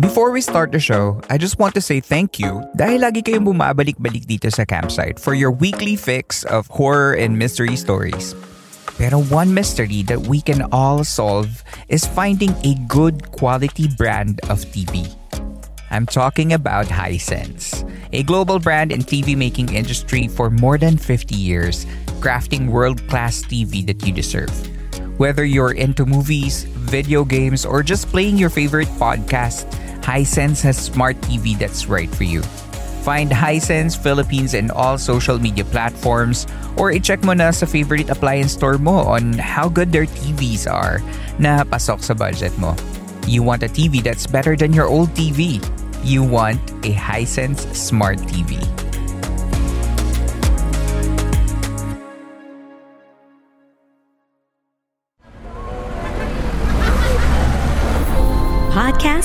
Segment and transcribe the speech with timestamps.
[0.00, 3.44] Before we start the show, I just want to say thank you dahil lagi kayong
[3.44, 8.32] bumabalik-balik dito sa campsite for your weekly fix of horror and mystery stories.
[8.96, 11.60] Pero one mystery that we can all solve
[11.92, 15.12] is finding a good quality brand of TV.
[15.92, 17.84] I'm talking about Hisense,
[18.16, 21.84] a global brand in TV making industry for more than 50 years,
[22.24, 24.56] crafting world-class TV that you deserve.
[25.20, 29.68] Whether you're into movies, video games, or just playing your favorite podcast,
[30.02, 32.42] Hisense has smart TV that's right for you.
[33.02, 38.54] Find Hisense Philippines in all social media platforms or i-check mo na sa favorite appliance
[38.54, 41.02] store mo on how good their TVs are
[41.38, 42.74] na pasok sa budget mo.
[43.26, 45.62] You want a TV that's better than your old TV.
[46.02, 48.58] You want a Hisense Smart TV.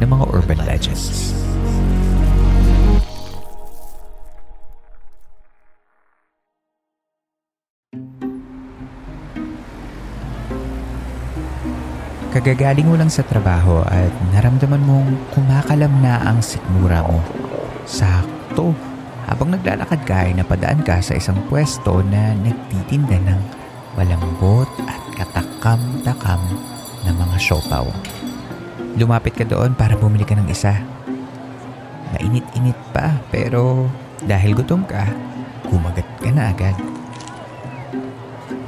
[0.00, 1.32] ng mga urban legends.
[12.36, 17.24] Kagagaling mo lang sa trabaho at naramdaman mong kumakalam na ang sikmura mo.
[17.88, 18.76] Sakto.
[19.24, 23.40] Habang naglalakad ka ay napadaan ka sa isang pwesto na nagtitinda ng
[23.96, 26.38] malambot at katakam-takam
[27.08, 27.88] na mga siopaw.
[28.96, 30.80] Lumapit ka doon para bumili ka ng isa.
[32.16, 33.92] Mainit-init pa pero
[34.24, 35.04] dahil gutom ka,
[35.68, 36.72] kumagat ka na agad.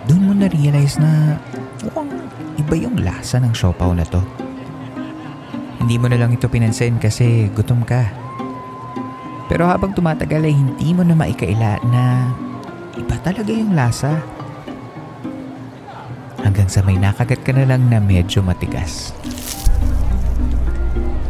[0.04, 1.40] Doon mo na-realize na
[1.80, 2.12] mukhang
[2.60, 4.20] iba yung lasa ng siopaw na to.
[5.80, 8.04] Hindi mo na lang ito pinansin kasi gutom ka.
[9.48, 12.28] Pero habang tumatagal ay hindi mo na maikaila na
[13.00, 14.20] iba talaga yung lasa.
[16.44, 19.16] Hanggang sa may nakagat ka na lang na medyo matigas.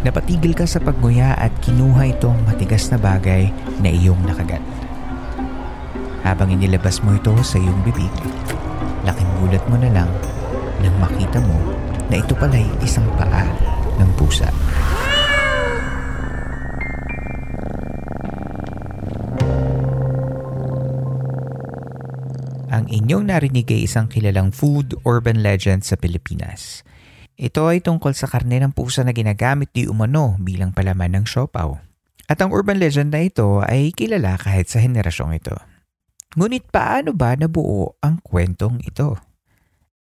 [0.08, 3.52] Napatigil ka sa pagnguya at kinuha itong matigas na bagay
[3.84, 4.64] na iyong nakagat.
[6.24, 8.08] Habang inilabas mo ito sa iyong bibig,
[9.04, 10.08] laking gulat mo na lang
[10.80, 11.60] nang makita mo
[12.08, 13.44] na ito pala'y isang paa
[14.00, 14.48] ng pusa.
[22.72, 26.80] Ang inyong narinig ay isang kilalang food urban legend sa Pilipinas.
[27.38, 31.78] Ito ay tungkol sa karne ng pusa na ginagamit di umano bilang palaman ng siopaw.
[32.26, 35.54] At ang urban legend na ito ay kilala kahit sa henerasyong ito.
[36.34, 39.22] Ngunit paano ba nabuo ang kwentong ito?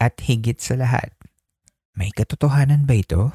[0.01, 1.13] At higit sa lahat,
[1.94, 3.30] may katotohanan ba ito?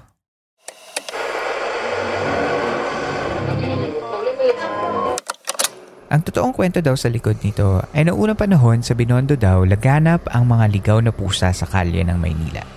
[6.10, 10.26] Ang totoong kwento daw sa likod nito ay noong unang panahon sa Binondo daw laganap
[10.34, 12.73] ang mga ligaw na pusa sa kalye ng Maynila.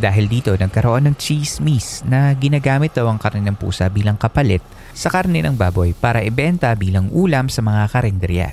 [0.00, 4.64] Dahil dito nagkaroon ng chismis na ginagamit daw ang karne ng pusa bilang kapalit
[4.96, 8.48] sa karne ng baboy para ibenta bilang ulam sa mga karinderya.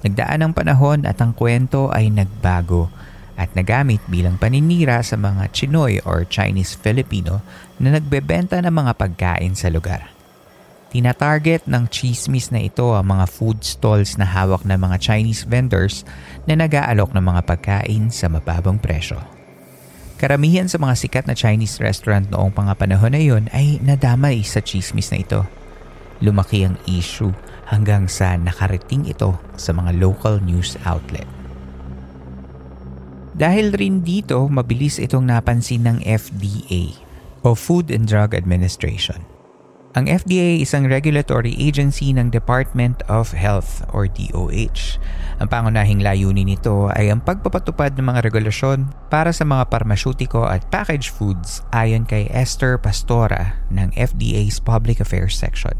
[0.00, 2.88] Nagdaan ang panahon at ang kwento ay nagbago
[3.40, 7.40] at nagamit bilang paninira sa mga Chinoy or Chinese Filipino
[7.80, 10.12] na nagbebenta ng mga pagkain sa lugar.
[10.90, 16.02] Tinatarget ng chismis na ito ang mga food stalls na hawak ng mga Chinese vendors
[16.50, 19.39] na nag-aalok ng mga pagkain sa mababang presyo.
[20.20, 24.60] Karamihan sa mga sikat na Chinese restaurant noong mga panahon na yun ay nadamay sa
[24.60, 25.48] chismis na ito.
[26.20, 27.32] Lumaki ang issue
[27.72, 31.24] hanggang sa nakarating ito sa mga local news outlet.
[33.32, 36.92] Dahil rin dito, mabilis itong napansin ng FDA
[37.40, 39.29] o Food and Drug Administration.
[39.90, 45.02] Ang FDA isang regulatory agency ng Department of Health or DOH.
[45.42, 50.62] Ang pangunahing layunin nito ay ang pagpapatupad ng mga regulasyon para sa mga parmasyutiko at
[50.70, 55.74] packaged foods ayon kay Esther Pastora ng FDA's Public Affairs Section.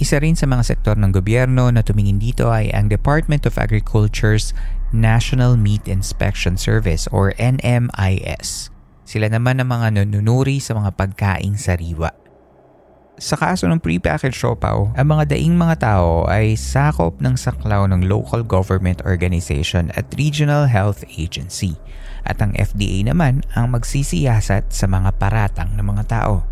[0.00, 4.56] Isa rin sa mga sektor ng gobyerno na tumingin dito ay ang Department of Agriculture's
[4.88, 8.72] National Meat Inspection Service or NMIS.
[9.04, 12.21] Sila naman ang mga nanunuri sa mga pagkaing sariwa.
[13.20, 18.08] Sa kaso ng prepackaged siopaw, ang mga daing mga tao ay sakop ng saklaw ng
[18.08, 21.76] local government organization at regional health agency.
[22.24, 26.48] At ang FDA naman ang magsisiyasat sa mga paratang ng mga tao.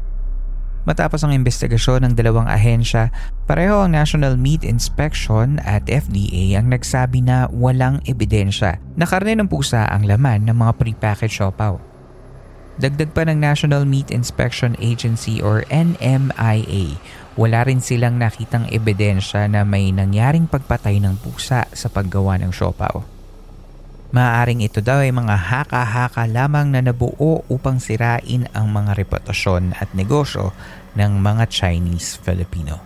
[0.84, 3.08] Matapos ang investigasyon ng dalawang ahensya,
[3.48, 9.48] pareho ang National Meat Inspection at FDA ang nagsabi na walang ebidensya na karne ng
[9.48, 11.89] pusa ang laman ng mga prepackaged siopaw.
[12.80, 16.96] Dagdag pa ng National Meat Inspection Agency or NMIA,
[17.36, 23.04] wala rin silang nakitang ebidensya na may nangyaring pagpatay ng pusa sa paggawa ng siopaw.
[24.16, 29.92] Maaring ito daw ay mga haka-haka lamang na nabuo upang sirain ang mga reputasyon at
[29.92, 30.56] negosyo
[30.96, 32.80] ng mga Chinese Filipino.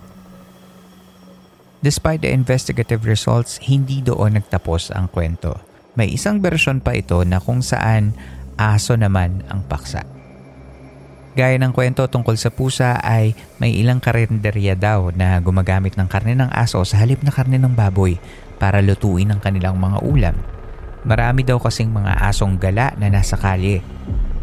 [1.86, 5.54] Despite the investigative results, hindi doon nagtapos ang kwento.
[5.94, 8.18] May isang bersyon pa ito na kung saan
[8.58, 10.04] aso naman ang paksa.
[11.34, 16.38] Gaya ng kwento tungkol sa pusa ay may ilang karinderya daw na gumagamit ng karne
[16.38, 18.14] ng aso sa halip na karne ng baboy
[18.62, 20.36] para lutuin ang kanilang mga ulam.
[21.02, 23.82] Marami daw kasing mga asong gala na nasa kalye.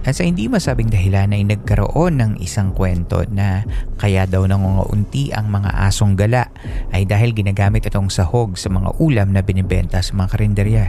[0.01, 3.63] At sa hindi masabing dahilan ay nagkaroon ng isang kwento na
[4.01, 6.51] kaya daw nangungaunti ang mga asong gala
[6.91, 10.85] ay dahil ginagamit itong sahog sa mga ulam na binibenta sa mga karinderya.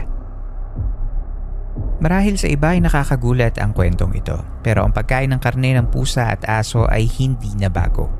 [2.03, 6.35] Marahil sa iba ay nakakagulat ang kwentong ito, pero ang pagkain ng karne ng pusa
[6.35, 8.11] at aso ay hindi na bago.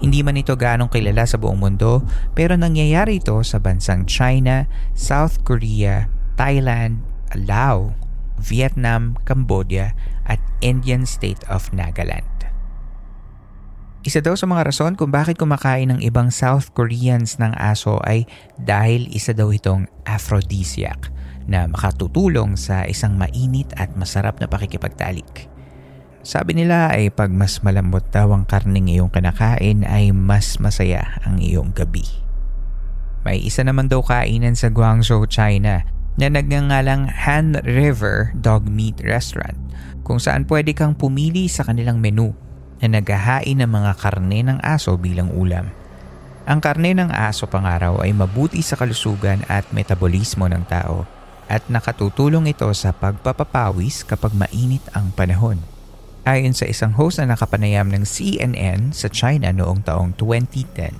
[0.00, 2.00] Hindi man ito ganong kilala sa buong mundo,
[2.32, 4.64] pero nangyayari ito sa bansang China,
[4.96, 6.08] South Korea,
[6.40, 7.04] Thailand,
[7.36, 7.92] Laos,
[8.40, 9.92] Vietnam, Cambodia
[10.24, 12.24] at Indian State of Nagaland.
[14.08, 18.24] Isa daw sa mga rason kung bakit kumakain ng ibang South Koreans ng aso ay
[18.56, 21.17] dahil isa daw itong aphrodisiac
[21.48, 25.48] na makatutulong sa isang mainit at masarap na pakikipagtalik.
[26.20, 31.40] Sabi nila ay pag mas malambot daw ang karning iyong kinakain ay mas masaya ang
[31.40, 32.04] iyong gabi.
[33.24, 35.88] May isa naman daw kainan sa Guangzhou, China
[36.20, 39.56] na nagngangalang Han River Dog Meat Restaurant
[40.04, 42.36] kung saan pwede kang pumili sa kanilang menu
[42.84, 45.72] na naghahain ng mga karne ng aso bilang ulam.
[46.48, 51.17] Ang karne ng aso pangaraw ay mabuti sa kalusugan at metabolismo ng tao
[51.48, 55.58] at nakatutulong ito sa pagpapapawis kapag mainit ang panahon.
[56.28, 60.92] Ayon sa isang host na nakapanayam ng CNN sa China noong taong 2010.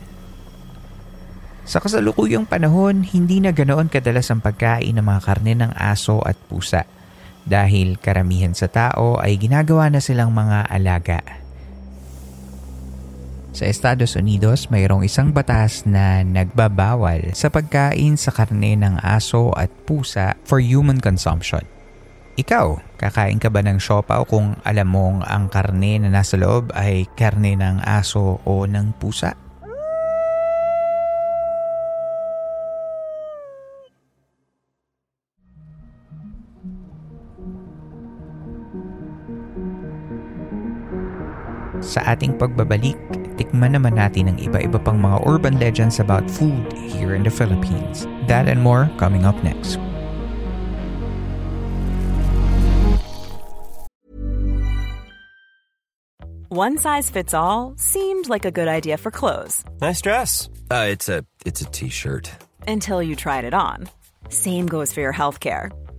[1.69, 6.41] Sa kasalukuyang panahon, hindi na ganoon kadalas ang pagkain ng mga karne ng aso at
[6.49, 6.89] pusa
[7.45, 11.48] dahil karamihan sa tao ay ginagawa na silang mga alaga
[13.53, 19.73] sa Estados Unidos, mayroong isang batas na nagbabawal sa pagkain sa karne ng aso at
[19.89, 21.65] pusa for human consumption.
[22.39, 27.11] Ikaw, kakain ka ba ng siopaw kung alam mong ang karne na nasa loob ay
[27.19, 29.35] karne ng aso o ng pusa?
[41.83, 47.15] Sa ating pagbabalik, tikman naman natin ang iba-iba pang mga urban legends about food here
[47.15, 48.05] in the Philippines.
[48.27, 49.79] That and more coming up next.
[56.49, 59.63] One size fits all seemed like a good idea for clothes.
[59.81, 60.49] Nice dress.
[60.71, 62.33] Uh, it's a it's a t-shirt.
[62.67, 63.89] Until you tried it on.
[64.29, 65.71] Same goes for your healthcare.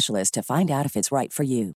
[0.00, 1.76] specialist to find out if it's right for you.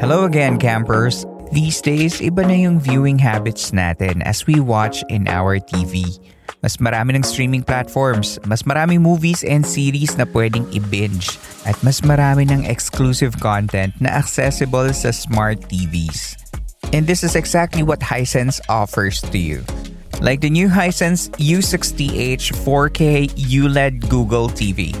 [0.00, 1.24] Hello again, campers.
[1.52, 6.04] These days, iba na yung viewing habits natin as we watch in our TV.
[6.60, 12.04] Mas marami ng streaming platforms, mas maraming movies and series na pwedeng i-binge, at mas
[12.04, 16.36] marami ng exclusive content na accessible sa smart TVs.
[16.92, 19.64] And this is exactly what Hisense offers to you.
[20.20, 24.94] Like the new Hisense U60H 4K ULED Google TV.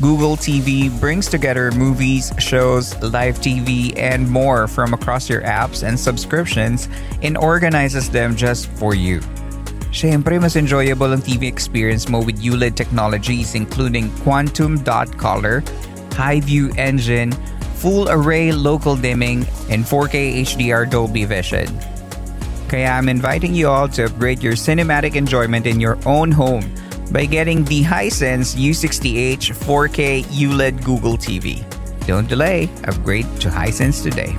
[0.00, 5.98] Google TV brings together movies, shows, live TV, and more from across your apps and
[5.98, 6.88] subscriptions
[7.22, 9.20] and organizes them just for you.
[9.92, 15.62] Siyempre, mas enjoyable ang TV experience mo with ULED technologies including Quantum Dot Color,
[16.16, 17.30] High View Engine,
[17.78, 21.68] Full Array Local Dimming, and 4K HDR Dolby Vision.
[22.72, 26.64] Kaya I'm inviting you all to upgrade your cinematic enjoyment in your own home
[27.12, 31.60] by getting the Hisense U60H 4K ULED Google TV.
[32.08, 34.32] Don't delay, upgrade to Hisense today.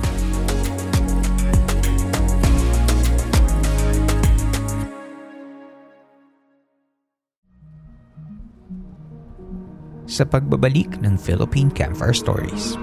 [10.10, 12.74] Sa pagbabalik ng Philippine Campfire Stories.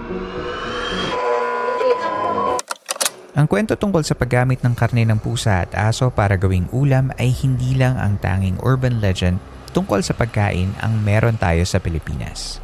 [3.32, 7.32] Ang kwento tungkol sa paggamit ng karne ng pusa at aso para gawing ulam ay
[7.32, 9.40] hindi lang ang tanging urban legend
[9.72, 12.60] tungkol sa pagkain ang meron tayo sa Pilipinas.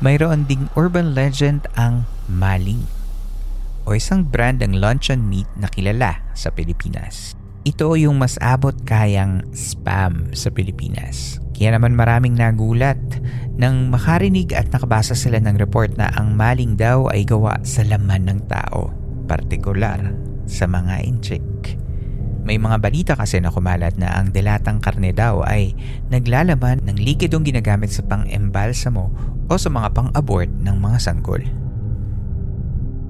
[0.00, 2.88] Mayroon ding urban legend ang maling
[3.84, 7.36] o isang brand ng luncheon meat na kilala sa Pilipinas.
[7.68, 11.36] Ito yung mas abot kayang spam sa Pilipinas.
[11.52, 12.96] Kaya naman maraming nagulat
[13.60, 18.32] nang makarinig at nakabasa sila ng report na ang maling daw ay gawa sa laman
[18.32, 18.99] ng tao
[19.30, 20.10] partikular
[20.50, 21.78] sa mga inchik.
[22.42, 25.70] May mga balita kasi na kumalat na ang delatang karne daw ay
[26.10, 29.04] naglalaman ng likidong ginagamit sa pang-embalsamo
[29.46, 31.46] o sa mga pang-abort ng mga sanggol.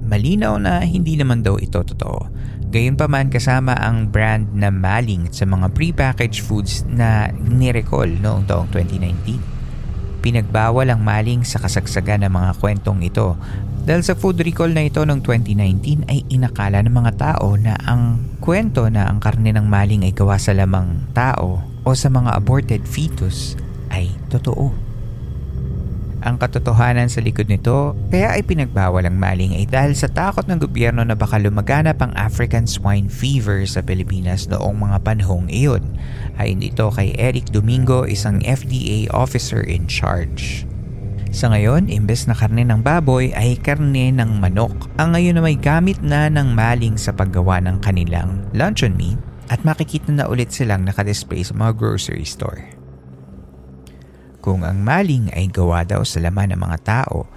[0.04, 2.28] Malinaw na hindi naman daw ito totoo.
[2.68, 10.20] Gayunpaman kasama ang brand na maling sa mga pre-packaged foods na nirecall noong taong 2019.
[10.20, 13.38] Pinagbawal ang maling sa kasagsagan ng mga kwentong ito
[13.90, 18.22] dahil sa food recall na ito noong 2019 ay inakala ng mga tao na ang
[18.38, 22.86] kwento na ang karne ng maling ay gawa sa lamang tao o sa mga aborted
[22.86, 23.58] fetus
[23.90, 24.70] ay totoo.
[26.22, 30.62] Ang katotohanan sa likod nito kaya ay pinagbawal ang maling ay dahil sa takot ng
[30.62, 35.82] gobyerno na baka lumaganap ang African swine fever sa Pilipinas noong mga panahong iyon.
[36.38, 40.62] Ayon ito kay Eric Domingo, isang FDA officer in charge.
[41.30, 44.74] Sa ngayon, imbes na karne ng baboy ay karne ng manok.
[44.98, 49.14] Ang ngayon na may gamit na ng maling sa paggawa ng kanilang luncheon meat
[49.46, 52.74] at makikita na ulit silang nakadisplay sa mga grocery store.
[54.42, 57.30] Kung ang maling ay gawa daw sa laman ng mga tao,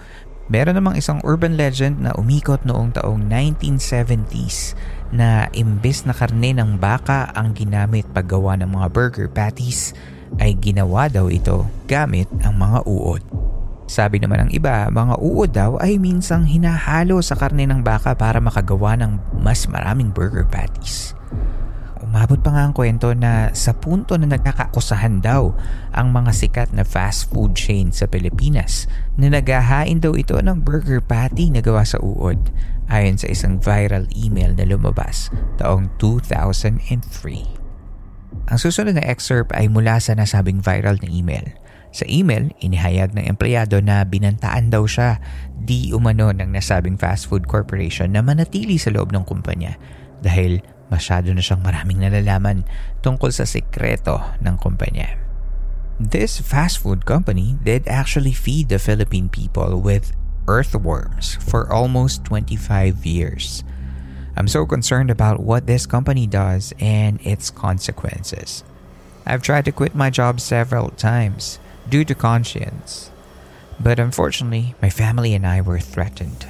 [0.49, 4.73] meron namang isang urban legend na umikot noong taong 1970s
[5.13, 9.93] na imbes na karne ng baka ang ginamit paggawa ng mga burger patties,
[10.41, 13.52] ay ginawa daw ito gamit ang mga uod.
[13.93, 18.41] Sabi naman ng iba, mga uod daw ay minsang hinahalo sa karne ng baka para
[18.41, 21.13] makagawa ng mas maraming burger patties.
[22.01, 25.53] Umabot pa nga ang kwento na sa punto na nagkakakusahan daw
[25.93, 30.97] ang mga sikat na fast food chain sa Pilipinas na naghahain daw ito ng burger
[30.97, 32.49] patty na gawa sa uod
[32.89, 35.29] ayon sa isang viral email na lumabas
[35.61, 36.81] taong 2003.
[38.49, 41.45] Ang susunod na excerpt ay mula sa nasabing viral na email–
[41.93, 45.21] sa email, inihayag ng empleyado na binantaan daw siya
[45.53, 49.77] di umano ng nasabing fast food corporation na manatili sa loob ng kumpanya
[50.25, 52.65] dahil masyado na siyang maraming nalalaman
[53.05, 55.21] tungkol sa sekreto ng kumpanya.
[56.01, 60.17] This fast food company did actually feed the Philippine people with
[60.49, 63.61] earthworms for almost 25 years.
[64.33, 68.65] I'm so concerned about what this company does and its consequences.
[69.29, 73.11] I've tried to quit my job several times due to conscience,
[73.79, 76.47] but unfortunately, my family and I were threatened.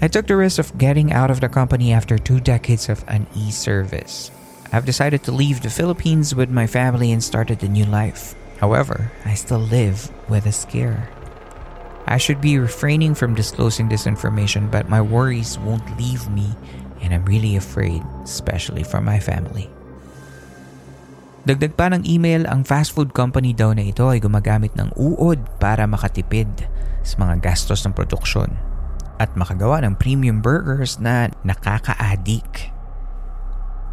[0.00, 3.26] I took the risk of getting out of the company after two decades of an
[3.34, 4.30] e service.
[4.72, 8.34] I've decided to leave the Philippines with my family and started a new life.
[8.58, 11.08] However, I still live with a scare.
[12.06, 16.54] I should be refraining from disclosing this information, but my worries won't leave me,
[17.00, 19.70] and I'm really afraid, especially for my family.
[21.44, 25.60] Dagdag pa ng email, ang fast food company daw na ito ay gumagamit ng uod
[25.60, 26.48] para makatipid
[27.04, 28.48] sa mga gastos ng produksyon
[29.20, 32.72] at makagawa ng premium burgers na nakaka-addict.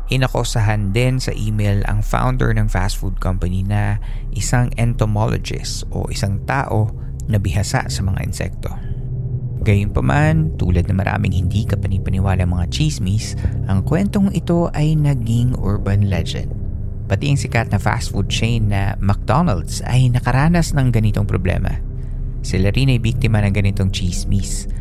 [0.08, 4.00] Inakosahan din sa email ang founder ng fast food company na
[4.32, 6.88] isang entomologist o isang tao
[7.28, 8.72] na bihasa sa mga insekto.
[9.68, 13.36] Gayunpaman, tulad ng maraming hindi kapanipaniwala mga chismis,
[13.68, 16.61] ang kwentong ito ay naging urban legend.
[17.12, 21.76] Pati ang sikat na fast food chain na McDonald's ay nakaranas ng ganitong problema.
[22.40, 24.72] Sila rin ay biktima ng ganitong chismis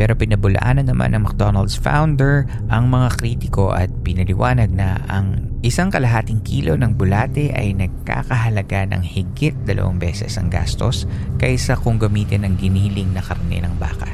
[0.00, 6.40] pero pinabulaanan naman ng McDonald's founder ang mga kritiko at pinaliwanag na ang isang kalahating
[6.40, 11.04] kilo ng bulate ay nagkakahalaga ng higit dalawang beses ang gastos
[11.36, 14.08] kaysa kung gamitin ang giniling na karne ng baka.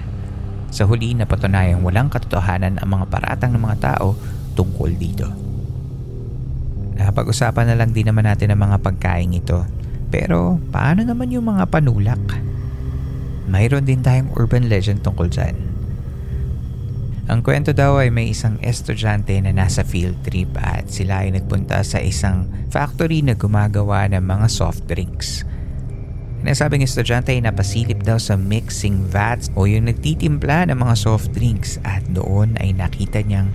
[0.74, 4.18] Sa huli, napatunayang walang katotohanan ang mga paratang ng mga tao
[4.58, 5.45] tungkol dito.
[6.96, 9.68] Napag-usapan na lang din naman natin ang mga pagkain ito.
[10.08, 12.40] Pero paano naman yung mga panulak?
[13.46, 15.76] Mayroon din tayong urban legend tungkol dyan.
[17.26, 21.82] Ang kwento daw ay may isang estudyante na nasa field trip at sila ay nagpunta
[21.82, 25.42] sa isang factory na gumagawa ng mga soft drinks.
[26.46, 31.82] Nasabing estudyante ay napasilip daw sa mixing vats o yung nagtitimpla ng mga soft drinks
[31.82, 33.50] at doon ay nakita niyang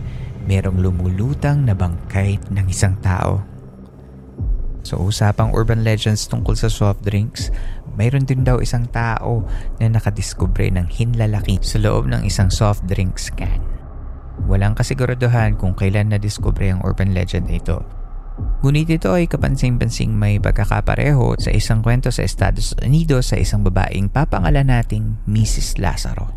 [0.51, 3.39] merong lumulutang na bangkay ng isang tao.
[4.83, 7.47] So usapang urban legends tungkol sa soft drinks,
[7.95, 9.47] mayroon din daw isang tao
[9.79, 13.63] na nakadiskubre ng hinlalaki sa loob ng isang soft drinks can.
[14.51, 17.79] Walang kasiguraduhan kung kailan na-discover ang urban legend ito.
[18.65, 24.09] Ngunit ito ay kapansing-pansing may pagkakapareho sa isang kwento sa Estados Unidos sa isang babaeng
[24.09, 25.77] papangalan nating Mrs.
[25.77, 26.33] Lazaro.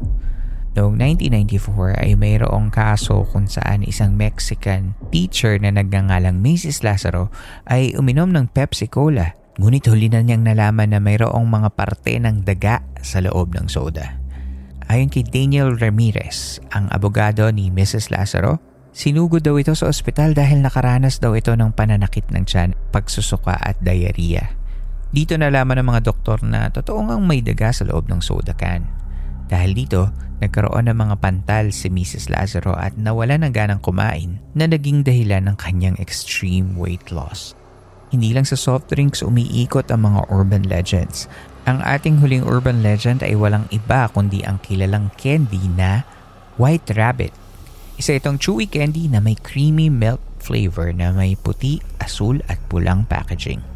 [0.75, 6.83] Noong 1994 ay mayroong kaso kung saan isang Mexican teacher na nagngangalang Mrs.
[6.83, 7.31] Lazaro
[7.71, 12.43] ay uminom ng Pepsi Cola Ngunit huli na niyang nalaman na mayroong mga parte ng
[12.43, 14.19] daga sa loob ng soda.
[14.91, 18.11] Ayon kay Daniel Ramirez, ang abogado ni Mrs.
[18.11, 18.59] Lazaro,
[18.91, 23.79] sinugod daw ito sa ospital dahil nakaranas daw ito ng pananakit ng tiyan, pagsusuka at
[23.79, 24.51] diarrhea.
[25.15, 29.04] Dito nalaman ng mga doktor na totoo ngang may daga sa loob ng soda can.
[29.49, 30.09] Dahil dito,
[30.41, 32.33] nagkaroon ng mga pantal si Mrs.
[32.33, 37.53] Lazaro at nawala ng ganang kumain na naging dahilan ng kanyang extreme weight loss.
[38.15, 41.27] Hindi lang sa soft drinks umiikot ang mga urban legends.
[41.65, 46.05] Ang ating huling urban legend ay walang iba kundi ang kilalang candy na
[46.61, 47.35] White Rabbit.
[47.99, 53.09] Isa itong chewy candy na may creamy milk flavor na may puti, asul at pulang
[53.09, 53.74] packaging.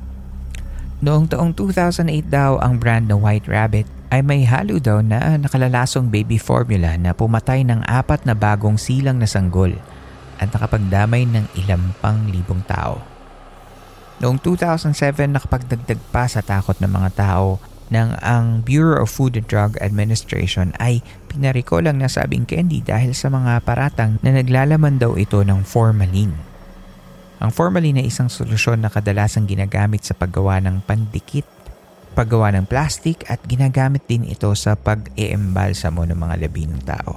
[0.99, 6.11] Noong taong 2008 daw ang brand na White Rabbit ay may halo daw na nakalalasong
[6.11, 9.79] baby formula na pumatay ng apat na bagong silang na sanggol
[10.43, 12.99] at nakapagdamay ng ilang pang libong tao.
[14.19, 17.63] Noong 2007 nakapagdagdag pa sa takot ng mga tao
[17.95, 23.31] nang ang Bureau of Food and Drug Administration ay pinariko lang nasabing candy dahil sa
[23.31, 26.48] mga paratang na naglalaman daw ito ng formalin.
[27.39, 31.47] Ang formalin ay isang solusyon na kadalasang ginagamit sa paggawa ng pandikit,
[32.19, 37.15] paggawa ng plastic at ginagamit din ito sa pag-eembalsamo ng mga labi ng tao.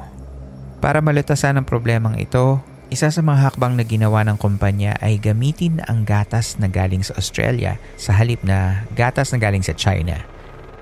[0.77, 2.61] Para malutasan ang problemang ito,
[2.93, 7.17] isa sa mga hakbang na ginawa ng kumpanya ay gamitin ang gatas na galing sa
[7.17, 10.21] Australia sa halip na gatas na galing sa China.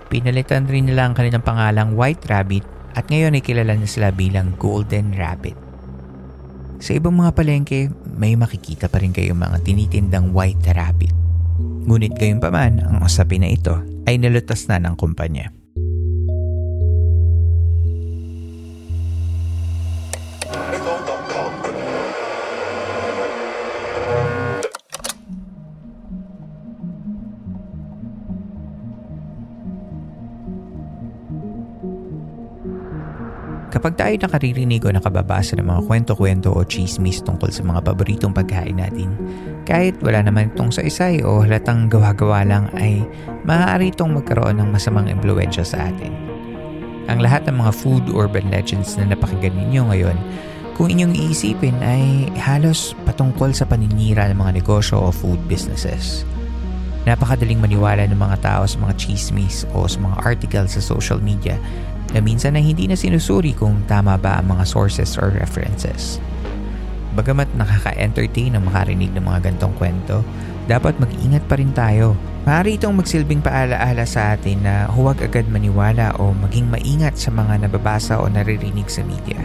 [0.10, 2.66] Pinalitan rin nila ang kanilang pangalang White Rabbit
[2.98, 5.69] at ngayon ay kilala na sila bilang Golden Rabbit.
[6.80, 11.12] Sa ibang mga palengke, may makikita pa rin kayong mga tinitindang White Rabbit.
[11.60, 13.76] Ngunit gayon pa man, ang usapin na ito
[14.08, 15.59] ay nalutas na ng kumpanya.
[33.80, 38.76] Kapag tayo nakaririnig o nakababasa ng mga kwento-kwento o chismis tungkol sa mga paboritong pagkain
[38.76, 39.16] natin,
[39.64, 43.08] kahit wala naman itong sa isay o halatang gawa-gawa lang ay
[43.48, 46.12] maaari itong magkaroon ng masamang impluensya sa atin.
[47.08, 50.18] Ang lahat ng mga food urban legends na napakinggan ninyo ngayon,
[50.76, 56.28] kung inyong iisipin ay halos patungkol sa paninira ng mga negosyo o food businesses.
[57.08, 61.56] Napakadaling maniwala ng mga tao sa mga chismis o sa mga articles sa social media
[62.14, 66.18] na minsan ay hindi na sinusuri kung tama ba ang mga sources or references.
[67.14, 70.22] Bagamat nakaka-entertain ang makarinig ng mga gantong kwento,
[70.70, 72.14] dapat mag-ingat pa rin tayo.
[72.46, 77.66] Maaari itong magsilbing paalaala sa atin na huwag agad maniwala o maging maingat sa mga
[77.66, 79.42] nababasa o naririnig sa media.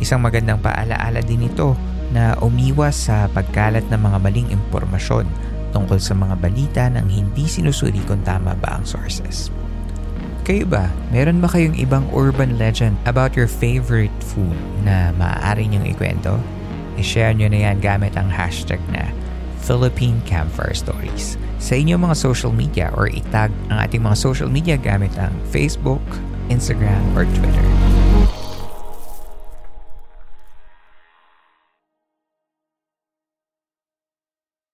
[0.00, 1.76] Isang magandang paalaala din ito
[2.12, 5.28] na umiwas sa pagkalat ng mga maling impormasyon
[5.76, 9.52] tungkol sa mga balita nang hindi sinusuri kung tama ba ang sources.
[10.46, 14.54] Kayo ba, meron ba kayong ibang urban legend about your favorite food
[14.86, 16.38] na maaari niyong ikwento?
[16.94, 19.10] I-share nyo na yan gamit ang hashtag na
[19.58, 24.78] Philippine Campfire Stories sa inyong mga social media or itag ang ating mga social media
[24.78, 25.98] gamit ang Facebook,
[26.46, 27.66] Instagram, or Twitter.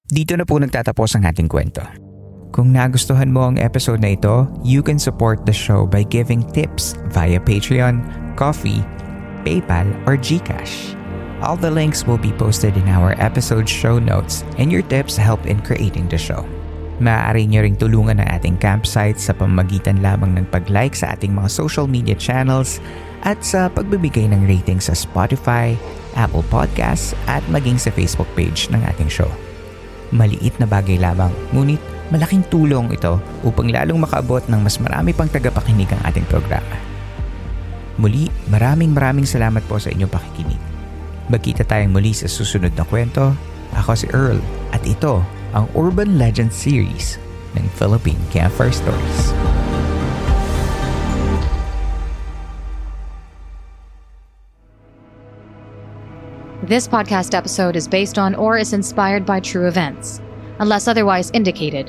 [0.04, 2.11] Dito na po nagtatapos ang ating kwento.
[2.52, 7.00] Kung nagustuhan mo ang episode na ito, you can support the show by giving tips
[7.08, 8.04] via Patreon,
[8.36, 8.84] Coffee,
[9.40, 10.92] PayPal, or GCash.
[11.40, 15.48] All the links will be posted in our episode show notes and your tips help
[15.48, 16.44] in creating the show.
[17.00, 21.48] Maaari nyo ring tulungan ang ating campsite sa pamagitan lamang ng pag-like sa ating mga
[21.48, 22.84] social media channels
[23.24, 25.72] at sa pagbibigay ng rating sa Spotify,
[26.20, 29.32] Apple Podcasts at maging sa Facebook page ng ating show.
[30.12, 31.80] Maliit na bagay lamang, ngunit
[32.12, 36.76] malaking tulong ito upang lalong makaabot ng mas marami pang tagapakinig ang ating programa.
[37.96, 40.60] Muli, maraming maraming salamat po sa inyong pakikinig.
[41.32, 43.32] Magkita tayong muli sa susunod na kwento.
[43.72, 44.36] Ako si Earl
[44.76, 45.24] at ito
[45.56, 47.16] ang Urban Legend Series
[47.56, 49.32] ng Philippine Campfire Stories.
[56.68, 60.20] This podcast episode is based on or is inspired by true events.
[60.60, 61.88] Unless otherwise indicated,